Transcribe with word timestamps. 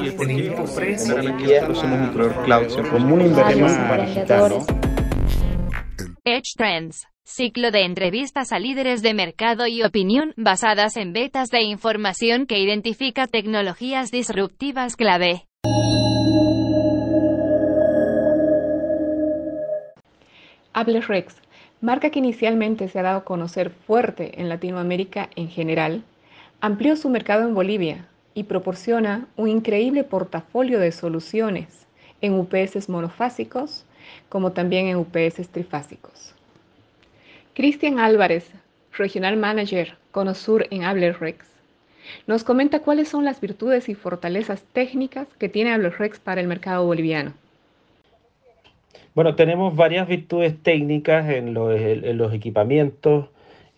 Y 0.00 0.08
el 0.08 0.30
equipo 0.30 0.64
prensa, 0.74 1.14
nosotros 1.22 1.78
somos 1.78 1.98
un 1.98 2.12
proveedor 2.12 2.44
cloud, 2.44 2.90
común 2.90 3.20
invertimento 3.22 3.88
para 3.88 4.04
digital, 4.04 4.50
¿no? 4.50 4.66
Edge 6.24 6.52
Trends, 6.56 7.06
ciclo 7.24 7.70
de 7.70 7.84
entrevistas 7.84 8.52
a 8.52 8.58
líderes 8.58 9.00
de 9.02 9.14
mercado 9.14 9.66
y 9.66 9.82
opinión 9.82 10.34
basadas 10.36 10.98
en 10.98 11.14
betas 11.14 11.48
de 11.48 11.62
información 11.62 12.46
que 12.46 12.58
identifica 12.58 13.26
tecnologías 13.26 14.10
disruptivas 14.10 14.96
clave. 14.96 15.46
Rex, 20.74 21.36
marca 21.80 22.10
que 22.10 22.18
inicialmente 22.18 22.88
se 22.88 22.98
ha 22.98 23.02
dado 23.02 23.18
a 23.18 23.24
conocer 23.24 23.70
fuerte 23.70 24.40
en 24.40 24.50
Latinoamérica 24.50 25.30
en 25.34 25.48
general, 25.48 26.04
amplió 26.60 26.96
su 26.96 27.08
mercado 27.08 27.48
en 27.48 27.54
Bolivia 27.54 28.08
y 28.34 28.44
proporciona 28.44 29.26
un 29.36 29.48
increíble 29.48 30.04
portafolio 30.04 30.78
de 30.78 30.92
soluciones 30.92 31.86
en 32.20 32.34
UPS 32.34 32.88
monofásicos 32.88 33.84
como 34.28 34.52
también 34.52 34.88
en 34.88 34.96
UPS 34.96 35.48
trifásicos. 35.50 36.34
Cristian 37.54 37.98
Álvarez, 37.98 38.50
Regional 38.92 39.36
Manager 39.36 39.96
Conosur 40.10 40.66
en 40.70 40.82
Rex, 41.14 41.46
nos 42.26 42.44
comenta 42.44 42.80
cuáles 42.80 43.08
son 43.08 43.24
las 43.24 43.40
virtudes 43.40 43.88
y 43.88 43.94
fortalezas 43.94 44.62
técnicas 44.72 45.28
que 45.38 45.48
tiene 45.48 45.76
Rex 45.76 46.18
para 46.18 46.40
el 46.40 46.46
mercado 46.46 46.84
boliviano. 46.84 47.32
Bueno, 49.14 49.36
tenemos 49.36 49.76
varias 49.76 50.08
virtudes 50.08 50.60
técnicas 50.62 51.28
en 51.30 51.54
los, 51.54 52.34
equipamientos, 52.34 53.28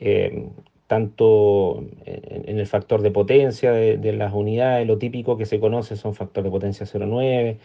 eh, 0.00 0.48
tanto 0.86 1.84
en, 2.04 2.58
el 2.58 2.66
factor 2.66 3.02
de 3.02 3.10
potencia 3.10 3.72
de, 3.72 4.12
las 4.12 4.32
unidades, 4.32 4.86
lo 4.86 4.98
típico 4.98 5.36
que 5.36 5.46
se 5.46 5.58
conoce 5.60 5.96
son 5.96 6.14
factor 6.14 6.44
de 6.44 6.50
potencia 6.50 6.86
0,9, 6.86 7.56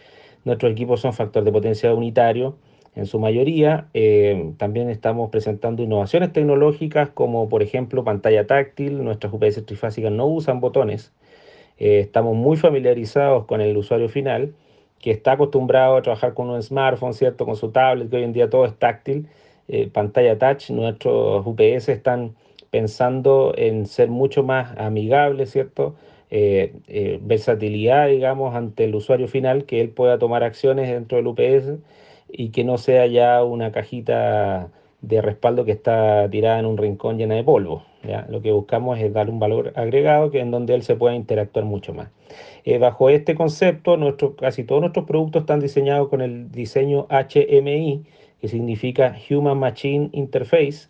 nuestros 0.44 0.72
equipos 0.72 1.00
son 1.00 1.12
factor 1.12 1.44
de 1.44 1.52
potencia 1.52 1.94
unitario 1.94 2.56
en 2.94 3.06
su 3.06 3.18
mayoría. 3.18 3.88
Eh, 3.94 4.52
también 4.58 4.90
estamos 4.90 5.30
presentando 5.30 5.82
innovaciones 5.82 6.32
tecnológicas 6.32 7.10
como 7.10 7.48
por 7.48 7.62
ejemplo 7.62 8.04
pantalla 8.04 8.46
táctil, 8.46 9.02
nuestras 9.04 9.32
UPS 9.32 9.64
trifásicas 9.64 10.12
no 10.12 10.26
usan 10.26 10.60
botones, 10.60 11.12
eh, 11.78 12.00
estamos 12.00 12.36
muy 12.36 12.56
familiarizados 12.56 13.46
con 13.46 13.60
el 13.60 13.76
usuario 13.76 14.08
final 14.08 14.54
que 15.00 15.10
está 15.10 15.32
acostumbrado 15.32 15.96
a 15.96 16.02
trabajar 16.02 16.32
con 16.32 16.48
un 16.48 16.62
smartphone, 16.62 17.12
¿cierto? 17.12 17.44
Con 17.44 17.56
su 17.56 17.70
tablet, 17.70 18.08
que 18.08 18.16
hoy 18.16 18.22
en 18.22 18.32
día 18.32 18.48
todo 18.48 18.64
es 18.64 18.74
táctil, 18.78 19.26
eh, 19.68 19.88
pantalla 19.92 20.38
touch, 20.38 20.70
nuestros 20.70 21.44
UPS 21.44 21.88
están 21.88 22.36
pensando 22.72 23.52
en 23.56 23.86
ser 23.86 24.08
mucho 24.08 24.42
más 24.42 24.74
amigables, 24.78 25.50
¿cierto? 25.52 25.94
Eh, 26.30 26.72
eh, 26.88 27.18
versatilidad, 27.22 28.08
digamos, 28.08 28.54
ante 28.54 28.84
el 28.84 28.94
usuario 28.94 29.28
final, 29.28 29.66
que 29.66 29.82
él 29.82 29.90
pueda 29.90 30.18
tomar 30.18 30.42
acciones 30.42 30.88
dentro 30.88 31.18
del 31.18 31.26
UPS 31.26 31.80
y 32.30 32.48
que 32.48 32.64
no 32.64 32.78
sea 32.78 33.06
ya 33.06 33.44
una 33.44 33.72
cajita 33.72 34.70
de 35.02 35.20
respaldo 35.20 35.66
que 35.66 35.72
está 35.72 36.30
tirada 36.30 36.58
en 36.60 36.64
un 36.64 36.78
rincón 36.78 37.18
llena 37.18 37.34
de 37.34 37.44
polvo. 37.44 37.84
¿ya? 38.08 38.26
Lo 38.30 38.40
que 38.40 38.52
buscamos 38.52 38.98
es 38.98 39.12
dar 39.12 39.28
un 39.28 39.38
valor 39.38 39.74
agregado 39.76 40.30
que 40.30 40.40
en 40.40 40.50
donde 40.50 40.74
él 40.74 40.82
se 40.82 40.96
pueda 40.96 41.14
interactuar 41.14 41.66
mucho 41.66 41.92
más. 41.92 42.08
Eh, 42.64 42.78
bajo 42.78 43.10
este 43.10 43.34
concepto, 43.34 43.98
casi 44.38 44.64
todos 44.64 44.80
nuestros 44.80 45.04
productos 45.04 45.42
están 45.42 45.60
diseñados 45.60 46.08
con 46.08 46.22
el 46.22 46.50
diseño 46.50 47.06
HMI, 47.10 48.04
que 48.40 48.48
significa 48.48 49.14
Human 49.28 49.58
Machine 49.58 50.08
Interface, 50.12 50.88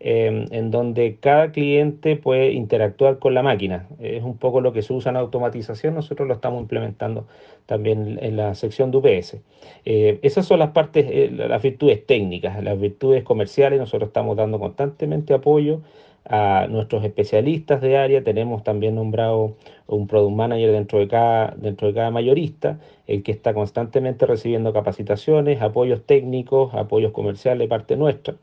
em, 0.00 0.46
en 0.50 0.70
donde 0.70 1.16
cada 1.20 1.52
cliente 1.52 2.16
puede 2.16 2.52
interactuar 2.52 3.18
con 3.18 3.34
la 3.34 3.42
máquina. 3.42 3.88
Es 4.00 4.22
un 4.22 4.36
poco 4.38 4.60
lo 4.60 4.72
que 4.72 4.82
se 4.82 4.92
usa 4.92 5.10
en 5.10 5.16
automatización, 5.16 5.94
nosotros 5.94 6.28
lo 6.28 6.34
estamos 6.34 6.60
implementando 6.60 7.26
también 7.66 8.18
en 8.22 8.36
la 8.36 8.54
sección 8.54 8.90
de 8.90 8.98
UPS. 8.98 9.40
Eh, 9.84 10.18
esas 10.22 10.46
son 10.46 10.58
las 10.58 10.70
partes, 10.70 11.06
eh, 11.08 11.30
las 11.32 11.62
virtudes 11.62 12.06
técnicas, 12.06 12.62
las 12.62 12.78
virtudes 12.78 13.22
comerciales, 13.24 13.78
nosotros 13.78 14.08
estamos 14.08 14.36
dando 14.36 14.58
constantemente 14.58 15.34
apoyo 15.34 15.80
a 16.28 16.66
nuestros 16.68 17.04
especialistas 17.04 17.80
de 17.80 17.96
área, 17.96 18.24
tenemos 18.24 18.64
también 18.64 18.96
nombrado 18.96 19.56
un 19.86 20.06
product 20.06 20.34
manager 20.34 20.72
dentro 20.72 20.98
de 20.98 21.08
cada, 21.08 21.54
dentro 21.56 21.86
de 21.88 21.94
cada 21.94 22.10
mayorista, 22.10 22.80
el 23.06 23.22
que 23.22 23.32
está 23.32 23.54
constantemente 23.54 24.26
recibiendo 24.26 24.72
capacitaciones, 24.72 25.62
apoyos 25.62 26.04
técnicos, 26.04 26.74
apoyos 26.74 27.12
comerciales 27.12 27.60
de 27.60 27.68
parte 27.68 27.96
nuestra. 27.96 28.34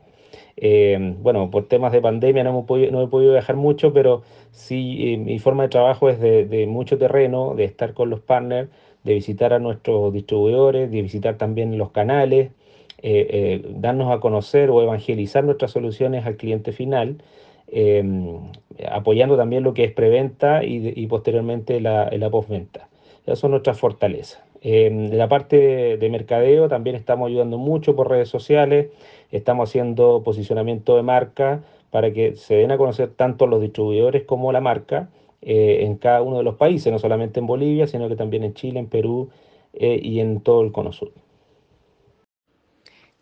Eh, 0.56 1.14
bueno, 1.20 1.50
por 1.50 1.66
temas 1.68 1.92
de 1.92 2.00
pandemia 2.00 2.44
no, 2.44 2.50
hemos 2.50 2.66
podido, 2.66 2.90
no 2.92 3.02
he 3.02 3.08
podido 3.08 3.32
viajar 3.32 3.56
mucho, 3.56 3.92
pero 3.92 4.22
sí 4.52 5.14
eh, 5.14 5.16
mi 5.18 5.38
forma 5.38 5.64
de 5.64 5.68
trabajo 5.70 6.08
es 6.08 6.20
de, 6.20 6.66
mucho 6.68 6.98
terreno, 6.98 7.54
de 7.54 7.64
estar 7.64 7.94
con 7.94 8.10
los 8.10 8.20
partners, 8.20 8.68
de 9.04 9.14
visitar 9.14 9.52
a 9.52 9.58
nuestros 9.58 10.12
distribuidores, 10.12 10.90
de 10.90 11.02
visitar 11.02 11.36
también 11.36 11.76
los 11.78 11.90
canales, 11.90 12.50
eh, 13.02 13.62
darnos 13.76 14.10
a 14.10 14.20
conocer 14.20 14.70
o 14.70 14.82
evangelizar 14.82 15.44
nuestras 15.44 15.72
soluciones 15.72 16.24
al 16.24 16.36
cliente 16.36 16.72
final 16.72 17.18
Em, 17.76 18.52
apoyando 18.88 19.36
también 19.36 19.62
lo 19.62 19.74
que 19.74 19.84
es 19.84 19.92
preventa 19.92 20.62
y, 20.64 21.06
posteriormente 21.06 21.80
la, 21.80 22.28
postventa. 22.30 22.88
Esas 23.24 23.38
son 23.38 23.52
nuestras 23.52 23.78
fortalezas. 23.78 24.42
Eh, 24.60 24.90
de 24.90 25.16
la 25.16 25.28
parte 25.28 25.96
de, 25.96 26.08
mercadeo 26.10 26.68
también 26.68 26.96
estamos 26.96 27.28
ayudando 27.28 27.58
mucho 27.58 27.96
por 27.96 28.10
redes 28.10 28.28
sociales, 28.28 28.88
estamos 29.36 29.68
haciendo 29.68 30.22
posicionamiento 30.22 30.96
de 30.96 31.02
marca 31.02 31.62
para 31.90 32.12
que 32.12 32.36
se 32.36 32.54
den 32.54 32.70
a 32.70 32.78
conocer 32.78 33.10
tanto 33.10 33.46
los 33.46 33.60
distribuidores 33.60 34.24
como 34.24 34.52
la 34.52 34.60
marca 34.60 35.08
eh, 35.42 35.80
en 35.82 35.96
cada 35.96 36.22
uno 36.22 36.38
de 36.38 36.44
los 36.44 36.56
países, 36.56 36.92
no 36.92 36.98
solamente 36.98 37.40
en 37.40 37.46
Bolivia, 37.46 37.86
sino 37.86 38.08
que 38.08 38.16
también 38.16 38.44
en 38.44 38.54
Chile, 38.54 38.78
en 38.78 38.86
Perú 38.86 39.30
eh, 39.74 40.00
y 40.02 40.20
en 40.20 40.40
todo 40.40 40.62
el 40.62 40.72
Cono 40.72 40.92
Sur. 40.92 41.12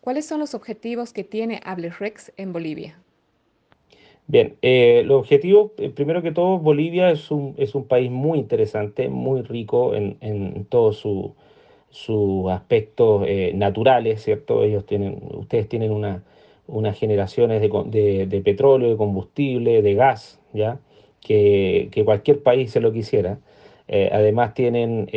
¿Cuáles 0.01 0.25
son 0.25 0.39
los 0.39 0.53
objetivos 0.53 1.13
que 1.13 1.23
tiene 1.23 1.61
Hablerex 1.63 2.33
en 2.37 2.53
Bolivia? 2.53 2.99
Bien, 4.27 4.55
eh, 4.61 5.01
el 5.01 5.11
objetivo, 5.11 5.73
eh, 5.77 5.89
primero 5.89 6.21
que 6.21 6.31
todo, 6.31 6.59
Bolivia 6.59 7.09
es 7.11 7.29
un, 7.31 7.55
es 7.57 7.75
un 7.75 7.85
país 7.85 8.09
muy 8.09 8.39
interesante, 8.39 9.09
muy 9.09 9.41
rico 9.41 9.95
en, 9.95 10.17
en 10.21 10.65
todos 10.65 11.05
sus 11.93 12.43
su 12.43 12.49
aspectos 12.49 13.23
eh, 13.27 13.51
naturales, 13.55 14.23
¿cierto? 14.23 14.63
Ellos 14.63 14.85
tienen, 14.85 15.21
ustedes 15.33 15.69
tienen 15.69 15.91
una, 15.91 16.23
unas 16.67 16.97
generaciones 16.97 17.61
de, 17.61 18.27
de, 18.27 18.41
petróleo, 18.41 18.89
de 18.89 18.97
combustible, 18.97 19.81
de 19.81 19.93
gas, 19.93 20.39
¿ya? 20.53 20.79
Que, 21.21 21.89
que 21.91 22.03
cualquier 22.03 22.43
país 22.43 22.71
se 22.71 22.81
lo 22.81 22.91
quisiera. 22.91 23.39
además 24.11 24.53
tienen 24.53 25.07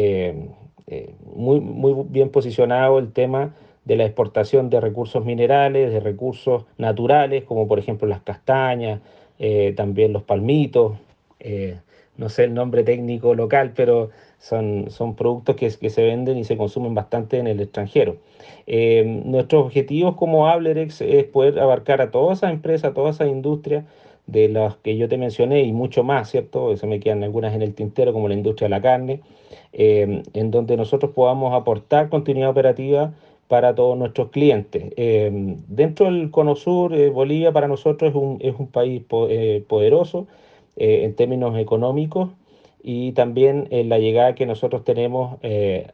muy, 1.35 1.61
muy 1.61 1.95
bien 2.09 2.31
posicionado 2.31 2.99
el 2.99 3.13
tema 3.13 3.55
de 3.87 3.97
la 3.97 4.05
exportación 4.05 4.69
de 4.69 4.81
recursos 4.81 5.25
minerales, 5.25 5.93
de 5.93 6.01
recursos 6.01 6.65
naturales, 6.77 7.45
como 7.45 7.69
por 7.69 7.79
ejemplo 7.79 8.09
las 8.09 8.21
castañas, 8.21 9.01
eh, 9.39 9.75
también 9.77 10.13
los 10.13 10.25
palmitos, 10.25 10.99
eh, 11.39 11.79
no 12.17 12.29
sé 12.29 12.45
el 12.45 12.55
nombre 12.55 12.83
técnico 12.83 13.35
local, 13.35 13.73
pero 13.77 14.11
son, 14.39 14.91
son 14.91 15.17
productos 15.17 15.57
que, 15.57 15.71
que, 15.71 15.91
se 15.91 16.05
venden 16.05 16.39
y 16.39 16.45
se 16.45 16.57
consumen 16.57 16.95
bastante 16.95 17.39
en 17.39 17.47
el 17.47 17.61
extranjero. 17.61 18.17
Eh, 18.67 19.23
nuestros 19.25 19.65
objetivos 19.65 20.17
como 20.17 20.49
Ablerex 20.49 21.01
es 21.01 21.25
poder 21.25 21.59
abarcar 21.59 22.01
a 22.01 22.11
todas 22.11 22.39
esas 22.39 22.53
empresas, 22.53 22.91
a 22.91 22.95
todas 22.95 23.17
esas 23.17 23.29
industrias 23.29 23.85
de 24.27 24.49
las 24.49 24.77
que 24.77 24.97
yo 24.97 25.09
te 25.09 25.19
mencioné 25.19 25.63
y 25.63 25.73
mucho 25.73 26.03
más, 26.03 26.31
¿cierto? 26.31 26.77
Se 26.77 26.87
me 26.87 26.99
quedan 27.01 27.23
algunas 27.23 27.55
en 27.55 27.63
el 27.63 27.75
tintero, 27.75 28.13
como 28.13 28.29
la 28.29 28.35
industria 28.35 28.67
de 28.67 28.71
la 28.71 28.83
carne, 28.83 29.21
en 29.73 30.51
donde 30.51 30.77
nosotros 30.77 31.13
podamos 31.13 31.55
aportar 31.55 32.09
continuidad 32.09 32.51
operativa 32.51 33.13
para 33.49 33.75
todos 33.75 33.97
nuestros 33.97 34.31
clientes. 34.31 34.93
Eh, 34.97 35.31
dentro 35.69 36.07
del 36.07 36.31
Cono 36.31 36.57
Sur, 36.57 36.95
eh, 36.95 37.11
Bolivia 37.11 37.53
para 37.53 37.69
nosotros 37.69 38.11
es 38.11 38.17
un, 38.17 38.39
es 38.41 38.55
un 38.59 38.67
país 38.69 39.03
eh, 39.29 39.65
poderoso 39.69 40.27
en 40.79 41.15
términos 41.15 41.57
económicos 41.59 42.29
y 42.87 43.13
también 43.13 43.67
en 43.71 43.89
la 43.89 43.99
llegada 43.99 44.35
que 44.35 44.47
nosotros 44.47 44.85
tenemos 44.85 45.39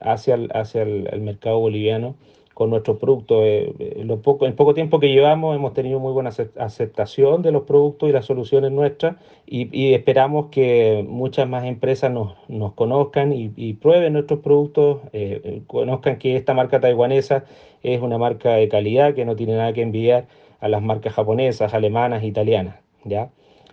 hacia, 0.01 0.35
el, 0.35 0.51
hacia 0.53 0.83
el 0.83 1.21
mercado 1.23 1.59
boliviano 1.59 2.15
con 2.55 2.71
nuestros 2.71 2.99
productos. 2.99 3.43
Eh, 3.43 3.75
eh 3.79 4.19
poco, 4.23 4.47
el 4.47 4.55
poco 4.55 4.75
tiempo 4.75 5.01
que 5.01 5.09
llevamos 5.09 5.57
hemos 5.57 5.73
tenido 5.75 5.99
muy 6.01 6.13
buena 6.13 6.31
aceptación 6.59 7.43
de 7.43 7.53
los 7.53 7.63
productos 7.65 8.09
y 8.09 8.13
las 8.13 8.27
soluciones 8.27 8.71
nuestras 8.73 9.17
y, 9.47 9.95
esperamos 9.95 10.47
que 10.51 11.05
muchas 11.09 11.49
más 11.49 11.65
empresas 11.65 12.11
nos, 12.11 12.35
nos 12.49 12.73
conozcan 12.75 13.33
y, 13.33 13.73
prueben 13.75 14.13
nuestros 14.13 14.41
productos, 14.41 15.01
eh, 15.13 15.41
eh, 15.45 15.63
conozcan 15.67 16.19
que 16.19 16.37
esta 16.37 16.55
marca 16.55 16.81
taiwanesa 16.81 17.45
es 17.83 18.01
una 18.01 18.19
marca 18.19 18.55
de 18.55 18.69
calidad 18.69 19.15
que 19.15 19.25
no 19.25 19.37
tiene 19.37 19.57
nada 19.57 19.73
que 19.73 19.83
envidiar 19.83 20.27
a 20.61 20.69
las 20.69 20.83
marcas 20.83 21.15
japonesas, 21.15 21.75
alemanas, 21.75 22.23
italianas. 22.23 22.77
¿ya? 23.05 23.31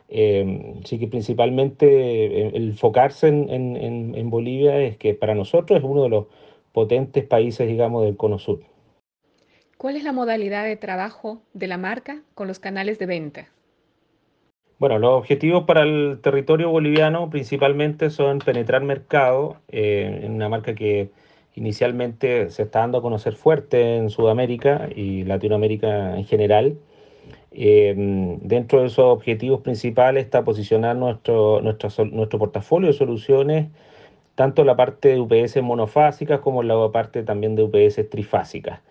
Sí 0.09 0.99
que 0.99 1.07
principalmente 1.07 2.47
el 2.47 2.69
enfocarse 2.69 3.27
en, 3.27 3.49
en, 3.49 4.15
en 4.15 4.29
Bolivia 4.29 4.79
es 4.81 4.97
que 4.97 5.13
para 5.13 5.35
nosotros 5.35 5.79
es 5.79 5.85
uno 5.85 6.03
de 6.03 6.09
los 6.09 6.25
potentes 6.71 7.25
países, 7.25 7.67
digamos, 7.67 8.05
del 8.05 8.17
Cono 8.17 8.39
Sur. 8.39 8.61
¿Cuál 9.77 9.95
es 9.95 10.03
la 10.03 10.11
modalidad 10.11 10.65
de 10.65 10.75
trabajo 10.75 11.41
de 11.53 11.67
la 11.67 11.77
marca 11.77 12.21
con 12.35 12.47
los 12.47 12.59
canales 12.59 12.99
de 12.99 13.05
venta? 13.05 13.47
Bueno, 14.77 14.97
los 14.97 15.11
objetivos 15.11 15.65
para 15.65 15.83
el 15.83 16.19
territorio 16.21 16.69
boliviano 16.69 17.29
principalmente 17.29 18.09
son 18.09 18.39
penetrar 18.39 18.81
mercado 18.81 19.57
eh, 19.67 20.21
en 20.23 20.33
una 20.33 20.49
marca 20.49 20.73
que 20.73 21.11
inicialmente 21.55 22.49
se 22.49 22.63
está 22.63 22.79
dando 22.79 22.97
a 22.97 23.01
conocer 23.01 23.35
fuerte 23.35 23.97
en 23.97 24.09
Sudamérica 24.09 24.89
y 24.95 25.23
Latinoamérica 25.23 26.17
en 26.17 26.25
general. 26.25 26.77
Eh, 27.51 27.95
dentro 28.41 28.81
de 28.81 28.87
esos 28.87 29.05
objetivos 29.05 29.61
principales 29.61 30.25
está 30.25 30.43
posicionar 30.43 30.95
nuestro, 30.95 31.61
nuestro, 31.61 32.05
nuestro 32.05 32.39
portafolio 32.39 32.87
de 32.87 32.93
soluciones, 32.93 33.67
tanto 34.35 34.63
la 34.63 34.75
parte 34.75 35.09
de 35.09 35.19
UPS 35.19 35.61
monofásicas 35.61 36.39
como 36.39 36.63
la 36.63 36.91
parte 36.91 37.23
también 37.23 37.55
de 37.55 37.63
UPS 37.63 38.09
trifásicas. 38.09 38.81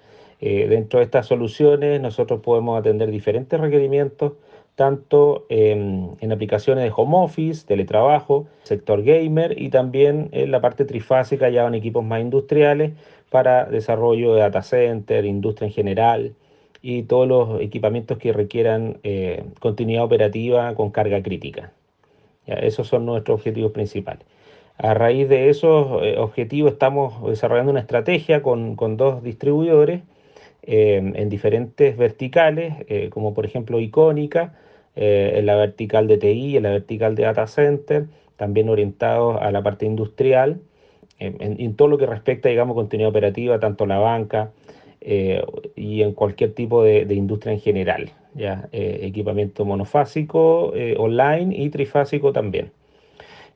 Eh, 0.41 0.69
dentro 0.69 1.01
de 1.01 1.05
estas 1.05 1.27
soluciones 1.27 2.01
nosotros 2.01 2.41
podemos 2.41 2.79
atender 2.79 3.11
diferentes 3.11 3.59
requerimientos 3.59 4.35
tanto 4.77 5.45
en 5.49 6.31
aplicaciones 6.31 6.85
de 6.85 6.93
home 6.95 7.17
office, 7.17 7.67
teletrabajo, 7.67 8.47
sector 8.63 9.03
gamer 9.03 9.61
y 9.61 9.71
también 9.71 10.29
en 10.31 10.53
la 10.53 10.61
parte 10.61 10.85
trifásica 10.85 11.49
ya 11.49 11.67
en 11.67 11.75
equipos 11.75 12.05
más 12.05 12.21
industriales 12.21 12.93
para 13.29 13.65
desarrollo 13.65 14.35
de 14.35 14.41
data 14.41 14.63
center, 14.63 15.25
industria 15.25 15.67
en 15.67 15.73
general 15.73 16.35
y 16.91 17.03
todos 17.03 17.29
los 17.29 17.61
equipamientos 17.61 18.17
que 18.17 18.33
requieran 18.33 18.97
eh, 19.03 19.45
continuidad 19.61 20.05
operativa 20.05 20.75
con 20.75 20.91
carga 20.91 21.23
crítica. 21.23 21.71
esos 22.47 22.89
son 22.89 23.05
nuestros 23.05 23.41
objetivos 23.41 23.73
principales. 23.73 24.27
A 24.79 24.95
raíz 24.95 25.29
de 25.29 25.51
esos 25.51 26.03
eh, 26.03 26.17
objetivos 26.17 26.73
estamos 26.73 27.23
desarrollando 27.29 27.73
una 27.73 27.81
estrategia 27.81 28.43
con, 28.43 28.75
con 28.75 28.97
dos 28.97 29.23
distribuidores 29.23 30.01
eh, 30.63 31.13
en 31.15 31.29
diferentes 31.29 31.95
verticales, 31.99 32.73
como 33.11 33.35
por 33.35 33.45
ejemplo 33.45 33.81
Icónica, 33.81 34.55
en 34.97 35.45
la 35.45 35.57
vertical 35.57 36.07
de 36.07 36.17
TI, 36.17 36.57
en 36.57 36.63
la 36.63 36.71
vertical 36.71 37.15
de 37.15 37.25
data 37.25 37.47
center, 37.47 38.07
también 38.37 38.71
orientados 38.71 39.37
a 39.43 39.53
la 39.53 39.63
parte 39.63 39.85
industrial, 39.85 40.61
en, 41.19 41.77
todo 41.77 41.89
lo 41.89 41.99
que 41.99 42.07
respecta, 42.07 42.49
digamos, 42.49 42.75
contenido 42.75 43.11
operativa, 43.11 43.61
tanto 43.61 43.85
la 43.87 43.99
banca 43.99 44.53
eh, 45.01 45.43
y 45.77 46.03
en 46.03 46.13
cualquier 46.13 46.53
tipo 46.53 46.83
de, 46.83 47.03
industria 47.15 47.53
en 47.53 47.61
general, 47.61 48.11
ya 48.35 48.69
eh, 48.73 49.01
equipamiento 49.03 49.65
monofásico, 49.65 50.73
online 50.97 51.57
y 51.57 51.71
trifásico 51.71 52.33
también. 52.33 52.73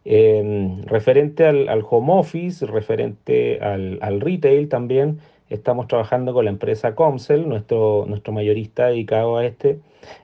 referente 0.04 1.46
al, 1.46 1.84
home 1.88 2.12
office, 2.12 2.66
referente 2.66 3.60
al, 3.60 4.20
retail 4.20 4.68
también, 4.68 5.18
estamos 5.50 5.86
trabajando 5.86 6.32
con 6.32 6.44
la 6.44 6.50
empresa 6.50 6.94
Comcel, 6.94 7.48
nuestro, 7.48 8.04
nuestro 8.08 8.32
mayorista 8.32 8.86
dedicado 8.86 9.36
a, 9.36 9.44
este, 9.44 9.78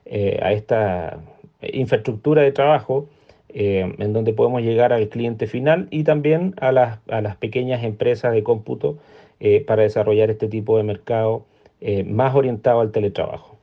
eh, 0.07 0.39
a 0.43 0.53
esta 0.53 1.21
infraestructura 1.61 2.43
de 2.43 2.53
trabajo, 2.53 3.09
eh, 3.51 3.95
en 3.99 4.13
donde 4.13 4.33
podemos 4.33 4.63
llegar 4.63 4.93
al 4.93 5.09
cliente 5.09 5.47
final 5.47 5.89
y 5.91 6.05
también 6.05 6.55
a 6.61 6.73
las, 6.73 6.99
a 7.09 7.21
las 7.21 7.37
pequeñas 7.37 7.83
empresas 7.83 8.33
de 8.33 8.43
cómputo 8.43 8.99
eh, 9.41 9.65
para 9.65 9.83
desarrollar 9.83 10.31
este 10.31 10.49
tipo 10.49 10.77
de 10.77 10.85
mercado 10.85 11.47
más 12.07 12.35
orientado 12.35 12.81
al 12.81 12.91
teletrabajo. 12.91 13.57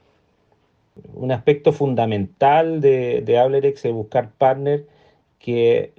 Un 1.14 1.34
aspecto 1.34 1.74
fundamental 1.74 2.80
de, 2.80 3.22
de 3.22 3.38
Ablerex 3.38 3.84
es 3.84 3.92
buscar 3.92 4.32
partners 4.38 4.84
que, 5.38 5.92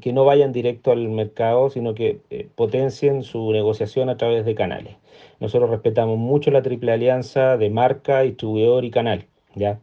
que, 0.00 0.12
no 0.14 0.24
vayan 0.24 0.52
directo 0.52 0.92
al 0.92 1.10
mercado, 1.10 1.68
sino 1.68 1.94
que 1.94 2.20
potencien 2.54 3.22
su 3.22 3.52
negociación 3.52 4.08
a 4.08 4.16
través 4.16 4.46
de 4.46 4.54
canales. 4.54 4.96
Nosotros 5.40 5.68
respetamos 5.68 6.16
mucho 6.16 6.50
la 6.50 6.62
triple 6.62 6.92
alianza 6.92 7.58
de 7.58 7.68
marca, 7.68 8.22
distribuidor 8.22 8.86
y 8.86 8.90
canal, 8.90 9.26
¿ya? 9.54 9.78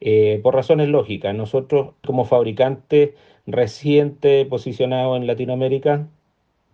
Eh, 0.00 0.40
por 0.42 0.54
razones 0.54 0.88
lógicas, 0.88 1.34
nosotros 1.34 1.94
como 2.04 2.24
fabricante 2.24 3.14
reciente 3.46 4.44
posicionado 4.44 5.16
en 5.16 5.26
Latinoamérica, 5.26 6.08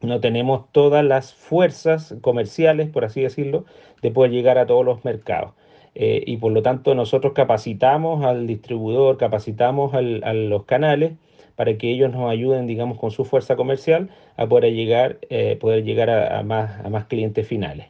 no 0.02 0.20
tenemos 0.20 0.70
todas 0.72 1.04
las 1.04 1.34
fuerzas 1.34 2.14
comerciales, 2.20 2.88
por 2.88 3.04
así 3.04 3.22
decirlo, 3.22 3.64
de 4.02 4.10
poder 4.10 4.30
llegar 4.30 4.58
a 4.58 4.66
todos 4.66 4.84
los 4.84 5.04
mercados. 5.04 5.52
Eh, 5.94 6.22
y 6.26 6.36
por 6.36 6.52
lo 6.52 6.62
tanto 6.62 6.94
nosotros 6.94 7.32
capacitamos 7.32 8.24
al 8.24 8.46
distribuidor, 8.46 9.16
capacitamos 9.16 9.92
a 9.94 10.00
los 10.00 10.64
canales 10.64 11.14
para 11.56 11.76
que 11.76 11.90
ellos 11.90 12.12
nos 12.12 12.30
ayuden, 12.30 12.66
digamos, 12.66 12.98
con 12.98 13.10
su 13.10 13.24
fuerza 13.24 13.56
comercial 13.56 14.08
a 14.36 14.46
poder 14.46 14.72
llegar, 14.72 15.18
eh, 15.28 15.56
poder 15.60 15.84
llegar 15.84 16.08
a, 16.08 16.42
más, 16.42 16.84
a 16.84 16.88
más 16.88 17.04
clientes 17.06 17.46
finales. 17.46 17.86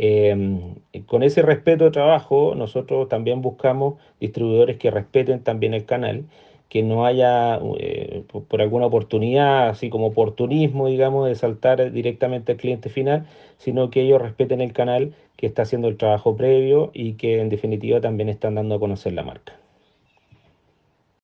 Em, 0.00 0.76
con 1.06 1.24
ese 1.24 1.42
respeto 1.42 1.84
de 1.84 1.90
trabajo, 1.90 2.54
nosotros 2.54 3.08
también 3.08 3.42
buscamos 3.42 3.94
distribuidores 4.20 4.76
que 4.76 4.92
respeten 4.92 5.42
también 5.42 5.74
el 5.74 5.84
canal, 5.86 6.26
que 6.68 6.82
no 6.82 7.06
haya 7.06 7.58
eh, 7.78 8.24
por, 8.48 8.60
alguna 8.60 8.86
oportunidad, 8.86 9.68
así 9.68 9.90
como 9.90 10.08
oportunismo, 10.08 10.88
digamos, 10.88 11.28
de 11.28 11.34
saltar 11.34 11.92
directamente 11.92 12.52
al 12.52 12.58
cliente 12.58 12.88
final, 12.90 13.26
sino 13.58 13.90
que 13.90 14.02
ellos 14.02 14.20
respeten 14.20 14.60
el 14.60 14.72
canal 14.72 15.14
que 15.36 15.46
está 15.46 15.62
haciendo 15.62 15.88
el 15.88 15.96
trabajo 15.96 16.36
previo 16.36 16.90
y 16.94 17.14
que 17.14 17.40
en 17.40 17.48
definitiva 17.48 18.00
también 18.00 18.28
están 18.28 18.56
dando 18.56 18.74
a 18.74 18.80
conocer 18.80 19.12
la 19.12 19.22
marca. 19.22 19.54